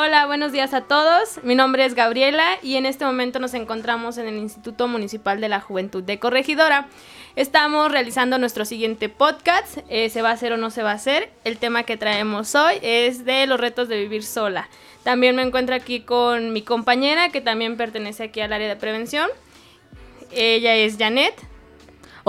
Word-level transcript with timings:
Hola, 0.00 0.26
buenos 0.26 0.52
días 0.52 0.74
a 0.74 0.82
todos. 0.82 1.42
Mi 1.42 1.56
nombre 1.56 1.84
es 1.84 1.94
Gabriela 1.94 2.46
y 2.62 2.76
en 2.76 2.86
este 2.86 3.04
momento 3.04 3.40
nos 3.40 3.52
encontramos 3.54 4.16
en 4.16 4.28
el 4.28 4.36
Instituto 4.36 4.86
Municipal 4.86 5.40
de 5.40 5.48
la 5.48 5.60
Juventud 5.60 6.04
de 6.04 6.20
Corregidora. 6.20 6.86
Estamos 7.34 7.90
realizando 7.90 8.38
nuestro 8.38 8.64
siguiente 8.64 9.08
podcast, 9.08 9.78
eh, 9.88 10.08
¿se 10.08 10.22
va 10.22 10.30
a 10.30 10.34
hacer 10.34 10.52
o 10.52 10.56
no 10.56 10.70
se 10.70 10.84
va 10.84 10.92
a 10.92 10.94
hacer? 10.94 11.32
El 11.42 11.58
tema 11.58 11.82
que 11.82 11.96
traemos 11.96 12.54
hoy 12.54 12.76
es 12.80 13.24
de 13.24 13.48
los 13.48 13.58
retos 13.58 13.88
de 13.88 13.98
vivir 13.98 14.22
sola. 14.22 14.68
También 15.02 15.34
me 15.34 15.42
encuentro 15.42 15.74
aquí 15.74 16.02
con 16.02 16.52
mi 16.52 16.62
compañera 16.62 17.30
que 17.30 17.40
también 17.40 17.76
pertenece 17.76 18.22
aquí 18.22 18.40
al 18.40 18.52
área 18.52 18.68
de 18.68 18.76
prevención. 18.76 19.28
Ella 20.30 20.76
es 20.76 20.96
Janet. 20.96 21.34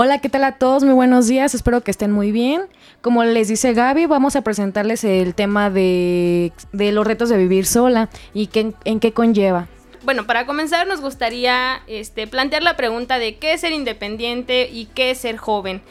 Hola, 0.02 0.20
¿qué 0.20 0.30
tal 0.30 0.46
a 0.46 0.54
todos? 0.54 0.86
Muy 0.86 0.94
buenos 0.94 1.28
días, 1.28 1.54
espero 1.54 1.82
que 1.82 1.92
estén 1.92 2.10
muy 2.10 2.32
bien. 2.32 2.62
Como 3.02 3.26
les 3.26 3.50
dice 3.50 3.74
Gaby, 3.74 4.06
vamos 4.06 4.38
a 4.38 4.44
presentarles 4.44 5.04
el 5.04 5.36
tema 5.36 5.70
de, 5.70 6.54
los 6.72 7.06
retos 7.06 7.28
de 7.28 7.36
vivir 7.36 7.66
sola 7.66 8.08
y 8.34 8.48
qué, 8.48 8.72
en 8.86 9.02
qué 9.02 9.12
conlleva. 9.12 9.68
Bueno, 10.04 10.26
para 10.26 10.46
comenzar 10.46 10.88
nos 10.88 11.02
gustaría 11.02 11.82
este, 11.88 12.28
plantear 12.28 12.64
la 12.64 12.78
pregunta 12.78 13.20
de 13.20 13.40
qué 13.40 13.52
es 13.52 13.60
ser 13.60 13.74
independiente 13.74 14.70
y 14.72 14.86
qué 14.86 15.12
es 15.12 15.18
ser 15.18 15.36
joven. 15.36 15.82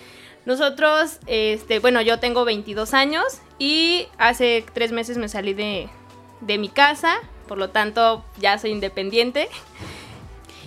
Nosotros, 0.47 1.19
este, 1.27 1.79
bueno, 1.79 2.01
yo 2.01 2.19
tengo 2.19 2.47
22 2.47 2.95
años 2.95 3.25
y 3.59 4.07
hace 4.17 4.65
tres 4.73 4.91
meses 4.91 5.19
me 5.19 5.29
salí 5.29 5.53
de, 5.53 5.91
de 6.41 6.57
mi 6.57 6.71
casa, 6.71 7.17
por 7.47 7.59
lo 7.59 7.69
tanto 7.69 8.25
ya 8.39 8.57
soy 8.57 8.71
independiente. 8.71 9.51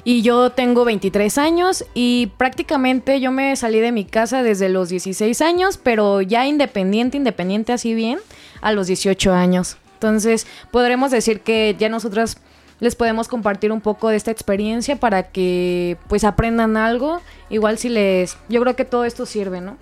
Y 0.03 0.23
yo 0.23 0.49
tengo 0.52 0.83
23 0.83 1.38
años 1.38 1.85
y 1.94 2.31
prácticamente 2.38 3.19
yo 3.19 3.31
me 3.31 3.55
salí 3.55 3.80
de 3.80 3.91
mi 3.91 4.05
casa 4.05 4.41
desde 4.41 4.69
los 4.69 4.89
16 4.89 5.41
años, 5.41 5.77
pero 5.77 6.21
ya 6.21 6.47
independiente, 6.47 7.17
independiente 7.17 7.71
así 7.71 7.93
bien, 7.93 8.19
a 8.61 8.71
los 8.71 8.88
18 8.88 9.31
años. 9.33 9.77
Entonces, 9.93 10.47
podremos 10.71 11.11
decir 11.11 11.41
que 11.41 11.75
ya 11.77 11.88
nosotras 11.88 12.38
les 12.80 12.95
podemos 12.95 13.27
compartir 13.27 13.71
un 13.71 13.80
poco 13.80 14.09
de 14.09 14.17
esta 14.17 14.31
experiencia 14.31 14.95
para 14.95 15.30
que 15.30 15.97
pues 16.08 16.23
aprendan 16.23 16.77
algo. 16.77 17.21
Igual 17.52 17.77
si 17.77 17.89
les... 17.89 18.38
Yo 18.49 18.59
creo 18.61 18.75
que 18.75 18.86
todo 18.86 19.05
esto 19.05 19.27
sirve, 19.27 19.61
¿no? 19.61 19.77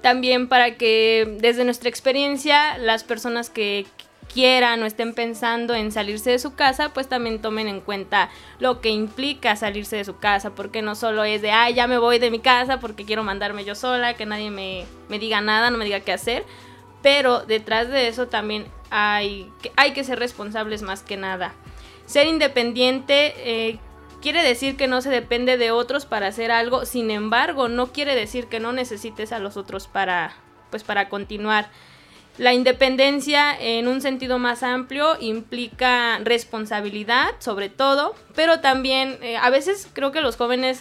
También 0.00 0.48
para 0.48 0.76
que 0.76 1.36
desde 1.40 1.64
nuestra 1.64 1.88
experiencia 1.88 2.78
las 2.78 3.02
personas 3.02 3.50
que 3.50 3.84
quieran 4.32 4.82
o 4.82 4.86
estén 4.86 5.14
pensando 5.14 5.74
en 5.74 5.90
salirse 5.90 6.30
de 6.30 6.38
su 6.38 6.54
casa, 6.54 6.90
pues 6.92 7.08
también 7.08 7.40
tomen 7.40 7.66
en 7.68 7.80
cuenta 7.80 8.30
lo 8.60 8.80
que 8.80 8.90
implica 8.90 9.56
salirse 9.56 9.96
de 9.96 10.04
su 10.04 10.18
casa, 10.18 10.50
porque 10.50 10.82
no 10.82 10.94
solo 10.94 11.24
es 11.24 11.42
de, 11.42 11.50
ay, 11.50 11.74
ya 11.74 11.86
me 11.86 11.98
voy 11.98 12.18
de 12.18 12.30
mi 12.30 12.38
casa 12.38 12.78
porque 12.80 13.04
quiero 13.04 13.24
mandarme 13.24 13.64
yo 13.64 13.74
sola, 13.74 14.14
que 14.14 14.26
nadie 14.26 14.50
me, 14.50 14.86
diga 15.18 15.40
nada, 15.40 15.70
no 15.70 15.78
me 15.78 15.84
diga 15.84 16.00
qué 16.00 16.12
hacer, 16.12 16.44
pero 17.02 17.40
detrás 17.40 17.88
de 17.88 18.08
eso 18.08 18.28
también 18.28 18.66
hay, 18.90 19.50
hay 19.76 19.92
que 19.92 20.04
ser 20.04 20.18
responsables 20.18 20.82
más 20.82 21.02
que 21.02 21.16
nada. 21.16 21.54
Ser 22.06 22.26
independiente 22.26 23.34
eh, 23.38 23.78
quiere 24.20 24.42
decir 24.42 24.76
que 24.76 24.88
no 24.88 25.00
se 25.00 25.10
depende 25.10 25.56
de 25.56 25.70
otros 25.70 26.06
para 26.06 26.28
hacer 26.28 26.50
algo, 26.50 26.84
sin 26.86 27.10
embargo, 27.10 27.68
no 27.68 27.92
quiere 27.92 28.14
decir 28.14 28.46
que 28.46 28.60
no 28.60 28.72
necesites 28.72 29.32
a 29.32 29.38
los 29.38 29.56
otros 29.56 29.86
para, 29.86 30.34
pues, 30.70 30.84
para 30.84 31.08
continuar. 31.08 31.70
La 32.38 32.54
independencia 32.54 33.58
en 33.58 33.88
un 33.88 34.00
sentido 34.00 34.38
más 34.38 34.62
amplio 34.62 35.16
implica 35.20 36.20
responsabilidad, 36.20 37.30
sobre 37.40 37.68
todo, 37.68 38.14
pero 38.36 38.60
también 38.60 39.18
eh, 39.22 39.36
a 39.36 39.50
veces 39.50 39.88
creo 39.92 40.12
que 40.12 40.20
los 40.20 40.36
jóvenes 40.36 40.80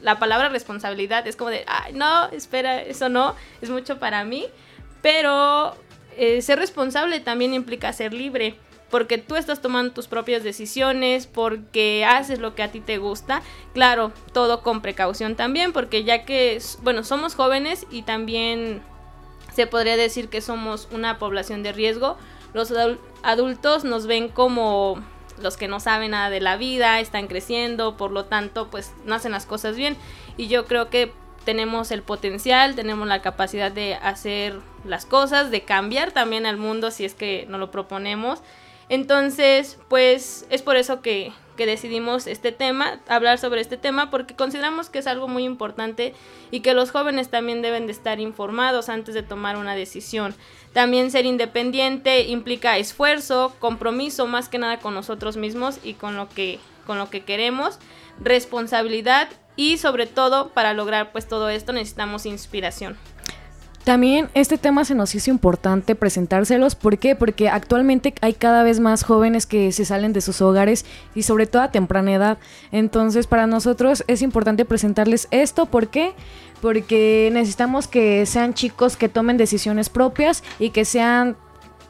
la 0.00 0.20
palabra 0.20 0.50
responsabilidad 0.50 1.26
es 1.26 1.34
como 1.34 1.50
de, 1.50 1.64
ay, 1.66 1.94
no, 1.94 2.28
espera, 2.28 2.80
eso 2.80 3.08
no, 3.08 3.34
es 3.60 3.70
mucho 3.70 3.98
para 3.98 4.24
mí, 4.24 4.46
pero 5.02 5.74
eh, 6.16 6.40
ser 6.42 6.60
responsable 6.60 7.18
también 7.18 7.54
implica 7.54 7.92
ser 7.92 8.14
libre, 8.14 8.54
porque 8.88 9.18
tú 9.18 9.34
estás 9.34 9.60
tomando 9.60 9.92
tus 9.92 10.06
propias 10.06 10.44
decisiones, 10.44 11.26
porque 11.26 12.04
haces 12.04 12.38
lo 12.38 12.54
que 12.54 12.62
a 12.62 12.70
ti 12.70 12.78
te 12.78 12.98
gusta, 12.98 13.42
claro, 13.72 14.12
todo 14.32 14.62
con 14.62 14.80
precaución 14.80 15.34
también, 15.34 15.72
porque 15.72 16.04
ya 16.04 16.24
que, 16.24 16.62
bueno, 16.82 17.02
somos 17.02 17.34
jóvenes 17.34 17.84
y 17.90 18.02
también 18.02 18.80
se 19.54 19.66
podría 19.66 19.96
decir 19.96 20.28
que 20.28 20.40
somos 20.40 20.88
una 20.90 21.18
población 21.18 21.62
de 21.62 21.72
riesgo. 21.72 22.16
Los 22.52 22.72
adultos 23.22 23.84
nos 23.84 24.06
ven 24.06 24.28
como 24.28 25.02
los 25.40 25.56
que 25.56 25.68
no 25.68 25.80
saben 25.80 26.12
nada 26.12 26.30
de 26.30 26.40
la 26.40 26.56
vida, 26.56 27.00
están 27.00 27.26
creciendo, 27.26 27.96
por 27.96 28.10
lo 28.10 28.26
tanto, 28.26 28.70
pues 28.70 28.92
no 29.04 29.14
hacen 29.14 29.32
las 29.32 29.46
cosas 29.46 29.76
bien. 29.76 29.96
Y 30.36 30.48
yo 30.48 30.64
creo 30.66 30.90
que 30.90 31.12
tenemos 31.44 31.90
el 31.90 32.02
potencial, 32.02 32.74
tenemos 32.74 33.06
la 33.06 33.22
capacidad 33.22 33.70
de 33.70 33.94
hacer 33.94 34.60
las 34.84 35.06
cosas, 35.06 35.50
de 35.50 35.62
cambiar 35.62 36.12
también 36.12 36.46
al 36.46 36.56
mundo 36.56 36.90
si 36.90 37.04
es 37.04 37.14
que 37.14 37.46
nos 37.48 37.60
lo 37.60 37.70
proponemos. 37.70 38.40
Entonces, 38.88 39.78
pues 39.88 40.46
es 40.50 40.62
por 40.62 40.76
eso 40.76 41.00
que, 41.00 41.32
que 41.56 41.66
decidimos 41.66 42.26
este 42.26 42.52
tema, 42.52 43.00
hablar 43.08 43.38
sobre 43.38 43.60
este 43.60 43.76
tema, 43.76 44.10
porque 44.10 44.34
consideramos 44.34 44.90
que 44.90 44.98
es 44.98 45.06
algo 45.06 45.28
muy 45.28 45.44
importante 45.44 46.14
y 46.50 46.60
que 46.60 46.74
los 46.74 46.90
jóvenes 46.90 47.28
también 47.28 47.62
deben 47.62 47.86
de 47.86 47.92
estar 47.92 48.20
informados 48.20 48.88
antes 48.88 49.14
de 49.14 49.22
tomar 49.22 49.56
una 49.56 49.74
decisión. 49.74 50.34
También 50.72 51.10
ser 51.10 51.26
independiente 51.26 52.22
implica 52.22 52.78
esfuerzo, 52.78 53.54
compromiso 53.58 54.26
más 54.26 54.48
que 54.48 54.58
nada 54.58 54.78
con 54.78 54.94
nosotros 54.94 55.36
mismos 55.36 55.78
y 55.82 55.94
con 55.94 56.16
lo 56.16 56.28
que, 56.28 56.58
con 56.86 56.98
lo 56.98 57.10
que 57.10 57.24
queremos, 57.24 57.78
responsabilidad 58.20 59.28
y 59.56 59.78
sobre 59.78 60.06
todo 60.06 60.48
para 60.48 60.74
lograr 60.74 61.12
pues 61.12 61.28
todo 61.28 61.48
esto 61.48 61.72
necesitamos 61.72 62.26
inspiración. 62.26 62.96
También 63.84 64.30
este 64.32 64.56
tema 64.56 64.86
se 64.86 64.94
nos 64.94 65.14
hizo 65.14 65.30
importante 65.30 65.94
presentárselos. 65.94 66.74
¿Por 66.74 66.96
qué? 66.96 67.14
Porque 67.14 67.50
actualmente 67.50 68.14
hay 68.22 68.32
cada 68.32 68.62
vez 68.62 68.80
más 68.80 69.04
jóvenes 69.04 69.44
que 69.44 69.72
se 69.72 69.84
salen 69.84 70.14
de 70.14 70.22
sus 70.22 70.40
hogares 70.40 70.86
y 71.14 71.22
sobre 71.22 71.46
todo 71.46 71.60
a 71.60 71.70
temprana 71.70 72.14
edad. 72.14 72.38
Entonces 72.72 73.26
para 73.26 73.46
nosotros 73.46 74.02
es 74.06 74.22
importante 74.22 74.64
presentarles 74.64 75.28
esto. 75.30 75.66
¿Por 75.66 75.88
qué? 75.88 76.14
Porque 76.62 77.28
necesitamos 77.34 77.86
que 77.86 78.24
sean 78.24 78.54
chicos 78.54 78.96
que 78.96 79.10
tomen 79.10 79.36
decisiones 79.36 79.90
propias 79.90 80.42
y 80.58 80.70
que 80.70 80.86
sean 80.86 81.36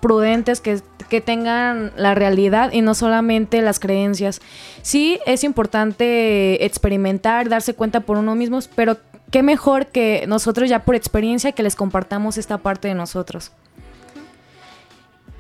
prudentes, 0.00 0.60
que, 0.60 0.80
que, 1.08 1.20
tengan 1.20 1.92
la 1.96 2.14
realidad 2.14 2.72
y 2.72 2.82
no 2.82 2.94
solamente 2.94 3.62
las 3.62 3.78
creencias. 3.78 4.42
Sí, 4.82 5.18
es 5.26 5.44
importante 5.44 6.66
experimentar, 6.66 7.48
darse 7.48 7.74
cuenta 7.74 8.00
por 8.00 8.18
uno 8.18 8.34
mismo, 8.34 8.58
pero 8.74 8.98
qué 9.34 9.42
mejor 9.42 9.86
que 9.86 10.26
nosotros 10.28 10.70
ya 10.70 10.84
por 10.84 10.94
experiencia 10.94 11.50
que 11.50 11.64
les 11.64 11.74
compartamos 11.74 12.38
esta 12.38 12.58
parte 12.58 12.86
de 12.86 12.94
nosotros. 12.94 13.50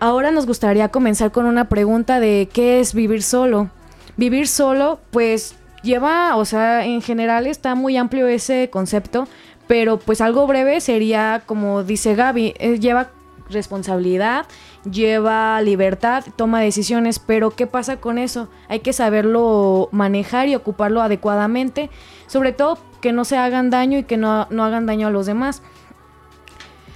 Ahora 0.00 0.32
nos 0.32 0.46
gustaría 0.46 0.88
comenzar 0.88 1.30
con 1.30 1.46
una 1.46 1.68
pregunta 1.68 2.18
de 2.18 2.48
qué 2.52 2.80
es 2.80 2.92
vivir 2.92 3.22
solo. 3.22 3.70
Vivir 4.16 4.48
solo, 4.48 4.98
pues 5.12 5.54
lleva, 5.84 6.34
o 6.34 6.44
sea, 6.44 6.84
en 6.84 7.02
general 7.02 7.46
está 7.46 7.76
muy 7.76 7.96
amplio 7.96 8.26
ese 8.26 8.68
concepto, 8.68 9.28
pero 9.68 10.00
pues 10.00 10.20
algo 10.20 10.44
breve 10.48 10.80
sería, 10.80 11.44
como 11.46 11.84
dice 11.84 12.16
Gaby, 12.16 12.54
eh, 12.58 12.80
lleva 12.80 13.12
responsabilidad, 13.48 14.46
lleva 14.90 15.62
libertad, 15.62 16.24
toma 16.34 16.60
decisiones, 16.60 17.20
pero 17.20 17.50
¿qué 17.50 17.68
pasa 17.68 17.98
con 17.98 18.18
eso? 18.18 18.48
Hay 18.68 18.80
que 18.80 18.92
saberlo 18.92 19.88
manejar 19.92 20.48
y 20.48 20.56
ocuparlo 20.56 21.00
adecuadamente, 21.00 21.90
sobre 22.26 22.50
todo 22.50 22.78
que 23.04 23.12
no 23.12 23.26
se 23.26 23.36
hagan 23.36 23.68
daño 23.68 23.98
y 23.98 24.04
que 24.04 24.16
no, 24.16 24.48
hagan 24.50 24.86
daño 24.86 25.08
a 25.08 25.10
los 25.10 25.26
demás. 25.26 25.60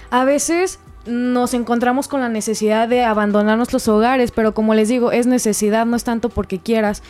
A 0.09 0.25
veces 0.25 0.79
nos 1.05 1.53
encontramos 1.53 2.07
con 2.07 2.19
la 2.19 2.29
necesidad 2.29 2.87
de 2.87 3.03
abandonar 3.03 3.57
nuestros 3.57 3.87
hogares, 3.87 4.31
pero 4.31 4.55
como 4.55 4.73
les 4.73 4.89
digo, 4.89 5.11
es 5.11 5.27
necesidad, 5.27 5.85
no 5.85 5.95
es 5.95 6.03
tanto 6.03 6.29
porque 6.29 6.57
quieras. 6.57 7.03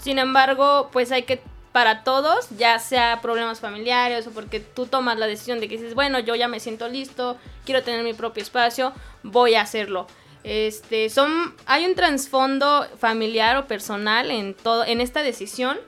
Sin 0.00 0.18
embargo, 0.18 0.88
pues 0.90 1.12
hay 1.12 1.24
que 1.24 1.42
para 1.70 2.02
todos, 2.02 2.48
ya 2.56 2.78
sea 2.78 3.20
problemas 3.20 3.60
familiares 3.60 4.26
o 4.26 4.30
porque 4.30 4.60
tú 4.60 4.86
tomas 4.86 5.18
la 5.18 5.26
decisión 5.26 5.60
de 5.60 5.68
que 5.68 5.76
dices, 5.76 5.94
bueno, 5.94 6.18
yo 6.18 6.34
ya 6.34 6.48
me 6.48 6.60
siento 6.60 6.88
listo, 6.88 7.36
quiero 7.66 7.82
tener 7.82 8.02
mi 8.04 8.14
propio 8.14 8.42
espacio, 8.42 8.94
voy 9.22 9.54
a 9.54 9.60
hacerlo. 9.60 10.06
Este, 10.44 11.10
son 11.10 11.54
hay 11.66 11.84
un 11.84 11.94
trasfondo 11.94 12.86
familiar 12.98 13.58
o 13.58 13.66
personal 13.66 14.30
en 14.30 14.54
todo 14.54 14.86
en 14.86 15.02
esta 15.02 15.22
decisión 15.22 15.78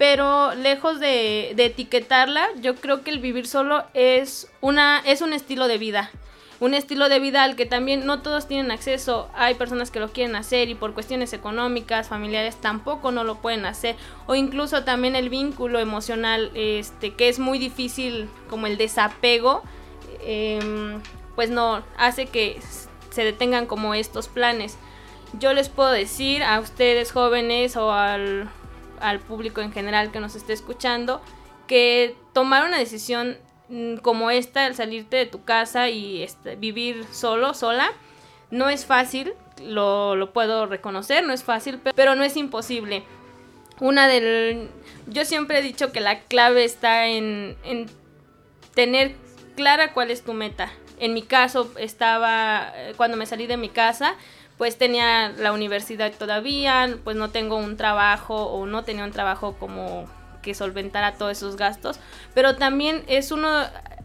pero 0.00 0.54
lejos 0.54 0.98
de, 0.98 1.50
etiquetarla, 1.50 2.48
yo 2.62 2.74
creo 2.74 3.04
que 3.04 3.10
el 3.10 3.18
vivir 3.18 3.46
solo 3.46 3.84
es, 3.92 4.50
una, 4.62 5.02
es 5.04 5.20
un 5.20 5.34
estilo 5.34 5.68
de 5.68 5.76
vida. 5.76 6.10
un 6.58 6.72
estilo 6.72 7.10
de 7.10 7.20
vida 7.20 7.42
al 7.42 7.54
que 7.54 7.66
también 7.66 8.06
no 8.06 8.22
todos 8.22 8.48
tienen 8.48 8.70
acceso. 8.70 9.28
Hay 9.34 9.56
personas 9.56 9.90
que 9.90 10.00
lo 10.00 10.10
quieren 10.10 10.36
hacer 10.36 10.70
y 10.70 10.74
por 10.74 10.94
cuestiones 10.94 11.34
económicas, 11.34 12.08
familiares 12.08 12.56
tampoco 12.56 13.12
no 13.12 13.24
lo 13.24 13.42
pueden 13.42 13.66
hacer. 13.66 13.94
O 14.26 14.34
incluso 14.34 14.84
también 14.84 15.16
el 15.16 15.28
vínculo 15.28 15.78
emocional, 15.78 16.50
este, 16.54 17.12
que 17.12 17.28
es 17.28 17.38
muy 17.38 17.58
difícil 17.58 18.30
como 18.48 18.68
el 18.68 18.78
desapego, 18.78 19.62
em, 20.22 21.02
pues 21.34 21.50
no 21.50 21.82
hace 21.98 22.24
que 22.24 22.58
se 23.10 23.22
detengan 23.22 23.66
como 23.66 23.92
estos 23.92 24.28
planes. 24.28 24.78
Yo 25.38 25.52
les 25.52 25.68
puedo 25.68 25.90
decir 25.90 26.42
a 26.42 26.58
ustedes 26.58 27.12
jóvenes 27.12 27.76
o 27.76 27.92
al, 27.92 28.48
al 29.00 29.20
público 29.20 29.60
en 29.60 29.72
general 29.72 30.12
que 30.12 30.20
nos 30.20 30.34
esté 30.34 30.52
escuchando 30.52 31.20
que 31.66 32.16
tomar 32.32 32.64
una 32.66 32.78
decisión 32.78 33.36
Mm, 33.70 33.98
como 33.98 34.32
esta, 34.32 34.66
el 34.66 34.74
salirte 34.74 35.16
de 35.16 35.26
tu 35.26 35.44
casa 35.44 35.88
y 35.88 36.24
este, 36.24 36.56
vivir 36.56 37.04
solo, 37.12 37.54
sola, 37.54 37.92
no 38.50 38.68
es 38.68 38.84
fácil, 38.84 39.32
lo, 39.62 40.32
puedo 40.32 40.66
reconocer, 40.66 41.24
no 41.24 41.32
es 41.32 41.44
fácil, 41.44 41.80
pero 41.94 42.16
no 42.16 42.24
es 42.24 42.36
imposible. 42.36 43.04
Una 43.78 44.08
del... 44.08 44.68
Yo 45.06 45.24
siempre 45.24 45.60
he 45.60 45.62
dicho 45.62 45.92
que 45.92 46.00
la 46.00 46.18
clave 46.18 46.64
está 46.64 47.06
en, 47.06 47.56
en 47.62 47.86
tener 48.74 49.14
clara 49.54 49.92
cuál 49.92 50.10
es 50.10 50.22
tu 50.22 50.34
meta. 50.34 50.72
En 50.98 51.14
mi 51.14 51.22
caso, 51.22 51.72
estaba, 51.78 52.72
eh, 52.74 52.94
cuando 52.96 53.16
me 53.16 53.24
salí 53.24 53.46
de 53.46 53.56
mi 53.56 53.68
casa, 53.68 54.16
pues 54.60 54.76
tenía 54.76 55.30
la 55.38 55.52
universidad 55.52 56.12
todavía, 56.12 56.98
pues 57.02 57.16
no 57.16 57.30
tengo 57.30 57.56
un 57.56 57.78
trabajo 57.78 58.44
o 58.44 58.66
no 58.66 58.84
tenía 58.84 59.04
un 59.04 59.10
trabajo 59.10 59.56
como 59.58 60.04
que 60.42 60.52
solventara 60.52 61.14
todos 61.14 61.32
esos 61.32 61.56
gastos, 61.56 61.98
pero 62.34 62.56
también 62.56 63.02
es 63.06 63.32
uno, 63.32 63.48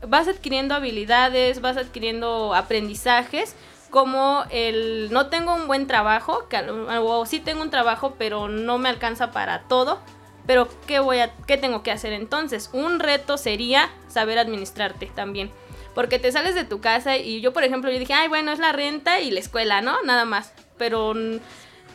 vas 0.08 0.30
adquiriendo 0.30 0.74
habilidades, 0.74 1.60
vas 1.60 1.76
adquiriendo 1.76 2.56
aprendizajes, 2.56 3.54
como 3.90 4.46
el 4.50 5.10
no 5.12 5.28
tengo 5.28 5.54
un 5.54 5.68
buen 5.68 5.88
trabajo, 5.88 6.48
que, 6.48 6.60
o 6.60 7.26
sí 7.26 7.42
tengo 7.42 7.62
un 7.62 7.70
trabajo, 7.70 8.16
pero 8.18 8.48
no 8.48 8.78
me 8.78 8.88
alcanza 8.88 9.32
para 9.32 9.64
todo, 9.64 10.00
pero 10.48 10.70
¿qué, 10.88 11.00
voy 11.00 11.20
a, 11.20 11.34
¿qué 11.48 11.58
tengo 11.58 11.84
que 11.84 11.92
hacer 11.92 12.14
entonces? 12.14 12.70
Un 12.72 13.02
reto 13.02 13.38
sería 13.38 13.90
saber 14.08 14.40
administrarte 14.40 15.08
también. 15.08 15.52
Porque 15.96 16.20
te 16.20 16.32
sales 16.32 16.54
de 16.54 16.66
tu 16.66 16.82
casa 16.82 17.18
y 17.18 17.42
yo, 17.42 17.54
por 17.54 17.64
ejemplo, 17.64 17.90
yo 17.90 17.98
dije, 17.98 18.14
ay, 18.14 18.28
bueno, 18.28 18.52
es 18.52 18.60
la 18.60 18.74
renta 18.74 19.22
y 19.22 19.32
la 19.32 19.40
escuela, 19.40 19.82
¿no? 19.82 20.04
Nada 20.04 20.26
más. 20.26 20.54
Pero 20.78 21.14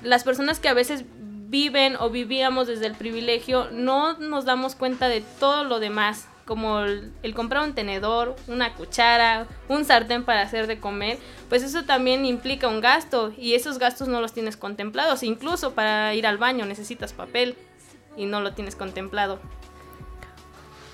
las 0.02 0.24
personas 0.24 0.58
que 0.58 0.68
a 0.68 0.74
veces 0.74 1.04
viven 1.50 1.96
o 1.96 2.10
vivíamos 2.10 2.66
desde 2.66 2.86
el 2.86 2.94
privilegio, 2.94 3.68
no 3.72 4.16
nos 4.18 4.44
damos 4.44 4.74
cuenta 4.74 5.08
de 5.08 5.22
todo 5.38 5.64
lo 5.64 5.80
demás, 5.80 6.28
como 6.46 6.80
el, 6.80 7.12
comprar 7.34 7.64
un 7.64 7.74
tenedor, 7.74 8.36
una 8.46 8.74
cuchara, 8.74 9.46
un 9.68 9.84
sartén 9.84 10.24
para 10.24 10.42
hacer 10.42 10.66
de 10.66 10.78
comer, 10.78 11.18
pues 11.48 11.62
eso 11.62 11.84
también 11.84 12.24
implica 12.24 12.68
un 12.68 12.80
gasto 12.80 13.32
y 13.36 13.54
esos 13.54 13.78
gastos 13.78 14.08
no 14.08 14.20
los 14.20 14.32
tienes 14.32 14.56
contemplados. 14.56 15.22
Incluso 15.22 15.74
para 15.74 16.14
ir 16.14 16.26
al 16.26 16.38
baño 16.38 16.64
necesitas 16.66 17.12
papel 17.12 17.56
y 18.16 18.26
no 18.26 18.40
lo 18.40 18.52
tienes 18.54 18.76
contemplado. 18.76 19.40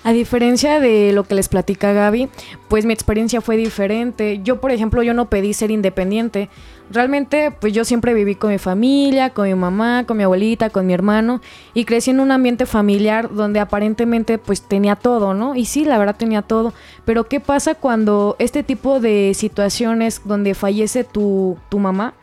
A 0.07 0.13
diferencia 0.13 0.79
de 0.79 1.11
lo 1.11 1.25
que 1.25 1.35
les 1.35 1.49
platica 1.49 1.91
Gaby, 1.91 2.29
pues 2.69 2.85
mi 2.85 2.93
experiencia 2.93 3.41
fue 3.41 3.57
diferente. 3.57 4.39
Yo, 4.41 4.61
por 4.61 4.71
ejemplo, 4.71 5.03
yo 5.03 5.13
no 5.13 5.29
pedí 5.29 5.51
ser 5.53 5.69
independiente. 5.69 6.47
Realmente, 6.89 7.51
pues 7.51 7.73
yo 7.73 7.83
siempre 7.83 8.13
viví 8.13 8.35
con 8.35 8.51
mi 8.51 8.57
familia, 8.57 9.31
con 9.31 9.49
mi 9.49 9.53
mamá, 9.53 10.05
con 10.07 10.15
mi 10.15 10.23
abuelita, 10.23 10.69
con 10.69 10.85
mi 10.85 10.93
hermano 10.93 11.41
y 11.73 11.83
crecí 11.83 12.11
en 12.11 12.21
un 12.21 12.31
ambiente 12.31 12.65
familiar 12.65 13.29
donde 13.33 13.59
aparentemente 13.59 14.37
pues 14.37 14.61
tenía 14.61 14.95
todo, 14.95 15.33
¿no? 15.33 15.55
Y 15.55 15.65
sí, 15.65 15.83
la 15.83 15.97
verdad 15.97 16.15
tenía 16.15 16.41
todo. 16.41 16.71
Pero 17.03 17.27
¿qué 17.27 17.41
pasa 17.41 17.75
cuando 17.75 18.37
este 18.39 18.63
tipo 18.63 19.01
de 19.01 19.33
situaciones 19.35 20.21
donde 20.23 20.53
fallece 20.53 21.03
tu, 21.03 21.57
tu 21.67 21.79
mamá? 21.79 22.13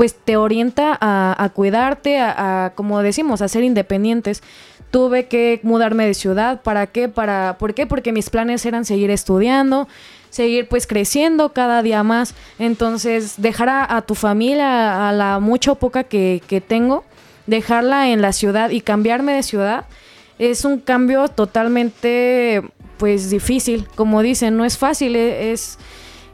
Pues 0.00 0.14
te 0.14 0.38
orienta 0.38 0.96
a, 0.98 1.50
cuidarte, 1.52 2.20
a, 2.20 2.64
a, 2.64 2.70
como 2.70 3.02
decimos, 3.02 3.42
a 3.42 3.48
ser 3.48 3.64
independientes 3.64 4.42
tuve 4.90 5.26
que 5.26 5.60
mudarme 5.62 6.06
de 6.06 6.14
ciudad. 6.14 6.62
¿Para 6.62 6.86
qué? 6.86 7.10
Para, 7.10 7.58
¿Por 7.58 7.74
qué? 7.74 7.86
Porque 7.86 8.10
mis 8.10 8.30
planes 8.30 8.64
eran 8.64 8.86
seguir 8.86 9.10
estudiando, 9.10 9.88
seguir 10.30 10.68
pues 10.68 10.86
creciendo 10.86 11.52
cada 11.52 11.82
día 11.82 12.02
más. 12.02 12.34
Entonces, 12.58 13.34
dejar 13.36 13.68
a, 13.68 14.00
tu 14.00 14.14
familia, 14.14 15.06
a 15.06 15.12
la 15.12 15.38
mucha 15.38 15.72
o 15.72 15.74
poca 15.74 16.02
que, 16.04 16.40
que, 16.46 16.62
tengo, 16.62 17.04
dejarla 17.46 18.08
en 18.08 18.22
la 18.22 18.32
ciudad 18.32 18.70
y 18.70 18.80
cambiarme 18.80 19.34
de 19.34 19.42
ciudad, 19.42 19.84
es 20.38 20.64
un 20.64 20.78
cambio 20.78 21.28
totalmente 21.28 22.62
pues 22.96 23.28
difícil. 23.28 23.86
Como 23.96 24.22
dicen, 24.22 24.56
no 24.56 24.64
es 24.64 24.78
fácil, 24.78 25.14
e, 25.14 25.52
es... 25.52 25.78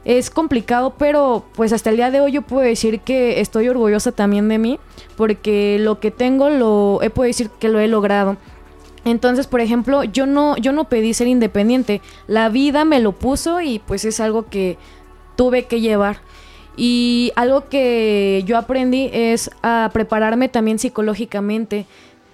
Es 0.07 0.29
complicado, 0.29 0.93
pero 0.97 1.43
pues 1.53 1.73
hasta 1.73 1.89
el 1.89 1.97
día 1.97 2.11
de 2.11 2.21
hoy 2.21 2.31
yo 2.31 2.41
puedo 2.41 2.61
decir 2.61 3.01
que 3.01 3.41
estoy 3.41 3.67
orgullosa 3.67 4.13
también 4.13 4.47
de 4.47 4.57
mí, 4.57 4.79
porque 5.17 5.79
lo 5.81 5.99
que 5.99 6.11
tengo 6.11 6.49
lo 6.49 7.01
he 7.01 7.09
podido 7.09 7.27
decir 7.27 7.49
que 7.59 7.67
lo 7.67 7.77
he 7.81 7.89
logrado. 7.89 8.37
Entonces, 9.03 9.47
por 9.47 9.59
ejemplo, 9.59 10.05
yo 10.05 10.25
no 10.25 10.55
yo 10.55 10.71
no 10.71 10.85
pedí 10.85 11.13
ser 11.13 11.27
independiente, 11.27 12.01
la 12.25 12.47
vida 12.47 12.85
me 12.85 13.01
lo 13.01 13.11
puso 13.11 13.59
y 13.59 13.79
pues 13.79 14.05
es 14.05 14.21
algo 14.21 14.45
que 14.45 14.77
tuve 15.35 15.65
que 15.65 15.81
llevar. 15.81 16.21
Y 16.77 17.33
algo 17.35 17.67
que 17.67 18.43
yo 18.45 18.57
aprendí 18.57 19.09
es 19.11 19.51
a 19.61 19.89
prepararme 19.91 20.47
también 20.47 20.79
psicológicamente. 20.79 21.85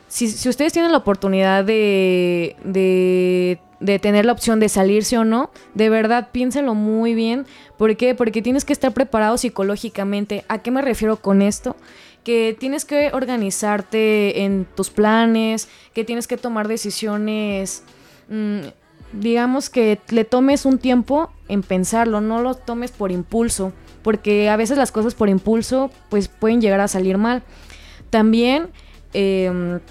Si, 0.10 0.28
si 0.28 0.48
ustedes 0.48 0.74
tienen 0.74 0.92
la 0.92 1.00
oportunidad 1.00 1.64
de, 1.66 2.56
de 2.64 3.58
de 3.84 4.00
tener 4.00 4.26
la 4.26 4.32
opción 4.32 4.62
de 4.62 4.70
salirse 4.70 5.18
o 5.18 5.26
no, 5.26 5.52
de 5.74 5.90
verdad 5.90 6.30
piénselo 6.32 6.74
muy 6.74 7.14
bien. 7.14 7.46
¿Por 7.78 7.98
qué? 7.98 8.16
Porque 8.16 8.42
tienes 8.42 8.64
que 8.64 8.72
estar 8.72 8.94
preparado 8.94 9.38
psicológicamente. 9.38 10.46
¿A 10.48 10.60
qué 10.60 10.72
me 10.72 10.82
refiero 10.82 11.18
con 11.18 11.42
esto? 11.42 11.76
Que 12.24 12.56
tienes 12.58 12.86
que 12.86 13.12
organizarte 13.12 14.44
en 14.44 14.66
tus 14.76 14.90
planes, 14.90 15.68
que 15.94 16.06
tienes 16.06 16.28
que 16.28 16.38
tomar 16.38 16.70
decisiones, 16.70 17.84
mm, 18.30 18.60
digamos 19.12 19.70
que 19.70 20.00
le 20.10 20.24
tomes 20.24 20.66
un 20.66 20.78
tiempo 20.78 21.30
en 21.50 21.62
pensarlo, 21.62 22.22
no 22.22 22.42
lo 22.42 22.56
tomes 22.56 22.92
por 22.92 23.12
impulso, 23.12 23.74
porque 24.02 24.50
a 24.50 24.56
veces 24.56 24.78
las 24.78 24.94
cosas 24.94 25.14
por 25.14 25.28
impulso 25.28 25.92
pues 26.10 26.30
pueden 26.30 26.62
llegar 26.62 26.80
a 26.80 26.88
salir 26.88 27.18
mal. 27.18 27.44
También... 28.10 28.70
Em, 29.14 29.82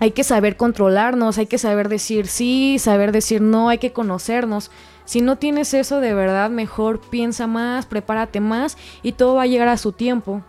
hay 0.00 0.12
que 0.12 0.24
saber 0.24 0.56
controlarnos, 0.56 1.38
hay 1.38 1.46
que 1.46 1.58
saber 1.58 1.88
decir 1.88 2.26
sí, 2.26 2.78
saber 2.78 3.12
decir 3.12 3.40
no, 3.40 3.68
hay 3.68 3.78
que 3.78 3.92
conocernos. 3.92 4.70
Si 5.04 5.20
no 5.20 5.38
tienes 5.38 5.74
eso 5.74 6.00
de 6.00 6.14
verdad, 6.14 6.50
mejor 6.50 7.00
piensa 7.00 7.46
más, 7.46 7.86
prepárate 7.86 8.40
más 8.40 8.76
y 9.02 9.12
todo 9.12 9.34
va 9.34 9.42
a 9.42 9.46
llegar 9.46 9.68
a 9.68 9.78
su 9.78 9.92
tiempo. 9.92 10.42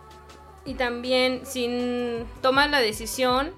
Y 0.64 0.74
también 0.74 1.40
sin 1.44 2.26
tomar 2.42 2.70
la 2.70 2.80
decisión, 2.80 3.50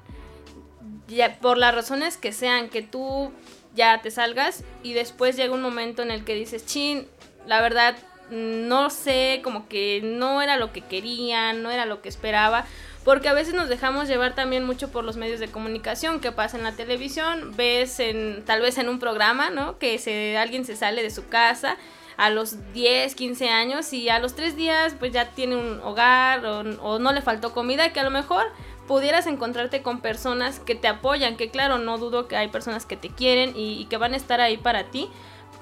ya, 1.08 1.38
por 1.40 1.58
las 1.58 1.74
razones 1.74 2.16
que 2.16 2.32
sean, 2.32 2.68
que 2.68 2.82
tú 2.82 3.32
ya 3.74 4.00
te 4.00 4.10
salgas 4.10 4.64
y 4.82 4.92
después 4.92 5.36
llega 5.36 5.54
un 5.54 5.62
momento 5.62 6.02
en 6.02 6.10
el 6.10 6.24
que 6.24 6.34
dices, 6.34 6.64
chin, 6.64 7.06
la 7.46 7.60
verdad 7.60 7.96
no 8.30 8.88
sé, 8.88 9.40
como 9.44 9.68
que 9.68 10.00
no 10.02 10.40
era 10.40 10.56
lo 10.56 10.72
que 10.72 10.80
quería, 10.80 11.52
no 11.52 11.70
era 11.70 11.84
lo 11.84 12.00
que 12.00 12.08
esperaba 12.08 12.64
porque 13.04 13.28
a 13.28 13.32
veces 13.32 13.54
nos 13.54 13.68
dejamos 13.68 14.08
llevar 14.08 14.34
también 14.34 14.64
mucho 14.64 14.90
por 14.90 15.04
los 15.04 15.16
medios 15.16 15.40
de 15.40 15.48
comunicación 15.48 16.20
que 16.20 16.32
pasa 16.32 16.56
en 16.56 16.62
la 16.62 16.72
televisión, 16.72 17.54
ves 17.56 17.98
en 18.00 18.44
tal 18.44 18.60
vez 18.60 18.78
en 18.78 18.88
un 18.88 18.98
programa, 18.98 19.50
¿no? 19.50 19.78
Que 19.78 19.98
se, 19.98 20.36
alguien 20.38 20.64
se 20.64 20.76
sale 20.76 21.02
de 21.02 21.10
su 21.10 21.28
casa 21.28 21.76
a 22.16 22.30
los 22.30 22.72
10, 22.72 23.14
15 23.14 23.48
años 23.48 23.92
y 23.92 24.08
a 24.08 24.18
los 24.18 24.34
3 24.34 24.54
días 24.54 24.94
pues 24.98 25.12
ya 25.12 25.30
tiene 25.30 25.56
un 25.56 25.80
hogar 25.80 26.44
o, 26.44 26.98
no 26.98 27.12
le 27.12 27.22
faltó 27.22 27.52
comida 27.52 27.92
que 27.92 28.00
a 28.00 28.04
lo 28.04 28.10
mejor 28.10 28.44
pudieras 28.86 29.26
encontrarte 29.26 29.82
con 29.82 30.00
personas 30.00 30.60
que 30.60 30.74
te 30.74 30.86
apoyan, 30.86 31.36
que 31.36 31.50
claro, 31.50 31.78
no 31.78 31.98
dudo 31.98 32.28
que 32.28 32.36
hay 32.36 32.48
personas 32.48 32.86
que 32.86 32.96
te 32.96 33.08
quieren 33.08 33.56
y, 33.56 33.80
y 33.80 33.86
que 33.86 33.96
van 33.96 34.14
a 34.14 34.16
estar 34.16 34.40
ahí 34.40 34.56
para 34.58 34.90
ti, 34.90 35.08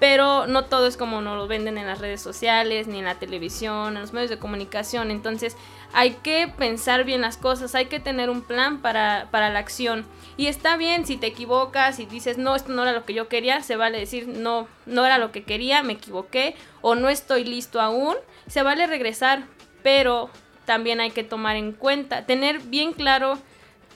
pero 0.01 0.47
no 0.47 0.65
todo 0.65 0.87
es 0.87 0.97
como 0.97 1.21
nos 1.21 1.37
lo 1.37 1.47
venden 1.47 1.77
en 1.77 1.87
las 1.87 2.01
redes 2.01 2.23
sociales, 2.23 2.89
ni 2.89 2.99
en 2.99 3.05
la 3.05 3.19
televisión, 3.19 3.95
en 3.95 4.01
los 4.01 4.15
medios 4.15 4.31
de 4.31 4.39
comunicación. 4.39 5.11
Entonces 5.11 5.57
hay 5.93 6.13
que 6.13 6.49
pensar 6.49 7.05
bien 7.05 7.21
las 7.21 7.37
cosas, 7.37 7.75
hay 7.75 7.87
que 7.87 8.01
tener 8.01 8.31
un 8.31 8.41
plan 8.41 8.79
para, 8.81 9.29
para 9.31 9.51
la 9.51 9.59
acción. 9.59 10.07
Y 10.39 10.47
está 10.47 10.79
bien 10.79 11.05
si 11.05 11.19
te 11.19 11.27
equivocas 11.27 12.01
y 12.01 12.07
dices, 12.07 12.39
no, 12.39 12.57
esto 12.57 12.73
no 12.73 12.83
era 12.83 12.93
lo 12.93 13.05
que 13.05 13.13
yo 13.13 13.29
quería, 13.29 13.63
se 13.63 13.77
vale 13.77 13.99
decir, 13.99 14.27
no, 14.27 14.67
no 14.87 15.05
era 15.05 15.19
lo 15.19 15.33
que 15.33 15.43
quería, 15.43 15.83
me 15.83 15.93
equivoqué 15.93 16.57
o 16.81 16.95
no 16.95 17.11
estoy 17.11 17.45
listo 17.45 17.79
aún. 17.79 18.17
Se 18.47 18.63
vale 18.63 18.87
regresar, 18.87 19.45
pero 19.83 20.31
también 20.65 21.01
hay 21.01 21.11
que 21.11 21.25
tomar 21.25 21.57
en 21.57 21.73
cuenta, 21.73 22.25
tener 22.25 22.61
bien 22.61 22.95
claro 22.95 23.39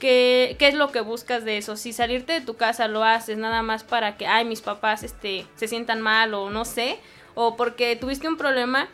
¿Qué, 0.05 0.59
es 0.61 0.75
lo 0.75 0.93
que 0.93 1.01
buscas 1.01 1.47
de 1.47 1.57
eso? 1.57 1.77
Si 1.77 1.95
salirte 1.95 2.35
de 2.35 2.43
tu 2.43 2.57
casa 2.57 2.89
lo 2.89 3.05
haces 3.05 3.39
nada 3.39 3.63
más 3.63 3.85
para 3.85 4.19
que, 4.19 4.27
ay, 4.27 4.45
mis 4.45 4.61
papás 4.61 5.03
este, 5.03 5.47
se 5.55 5.67
sientan 5.67 6.03
mal 6.03 6.35
o 6.35 6.51
no 6.51 6.67
sé, 6.67 6.99
o 7.35 7.57
porque 7.57 7.97
tuviste 7.97 8.29
un 8.29 8.37
problema, 8.37 8.91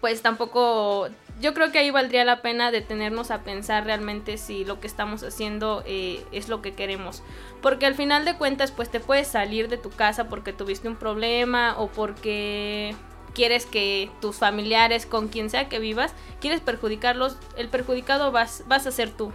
pues 0.00 0.22
tampoco, 0.22 1.10
yo 1.38 1.52
creo 1.52 1.70
que 1.70 1.80
ahí 1.80 1.90
valdría 1.90 2.24
la 2.24 2.40
pena 2.40 2.70
detenernos 2.70 3.30
a 3.30 3.42
pensar 3.42 3.84
realmente 3.84 4.38
si 4.38 4.64
lo 4.64 4.80
que 4.80 4.86
estamos 4.86 5.22
haciendo 5.22 5.82
eh, 5.84 6.24
es 6.32 6.48
lo 6.48 6.62
que 6.62 6.72
queremos. 6.72 7.22
Porque 7.60 7.84
al 7.84 7.94
final 7.94 8.24
de 8.24 8.38
cuentas, 8.38 8.70
pues 8.70 8.90
te 8.90 9.00
puedes 9.00 9.28
salir 9.28 9.68
de 9.68 9.76
tu 9.76 9.90
casa 9.90 10.30
porque 10.30 10.54
tuviste 10.54 10.88
un 10.88 10.96
problema 10.96 11.74
o 11.76 11.88
porque 11.88 12.94
quieres 13.34 13.66
que 13.66 14.08
tus 14.22 14.36
familiares, 14.36 15.04
con 15.04 15.28
quien 15.28 15.50
sea 15.50 15.68
que 15.68 15.78
vivas, 15.78 16.14
quieres 16.40 16.62
perjudicarlos, 16.62 17.36
el 17.58 17.68
perjudicado 17.68 18.32
vas, 18.32 18.64
vas 18.66 18.86
a 18.86 18.92
ser 18.92 19.10
tú. 19.10 19.30